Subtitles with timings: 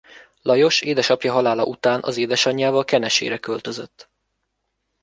[0.41, 4.09] Lajos édesapja halála után az édesanyjával Kenesére költözött.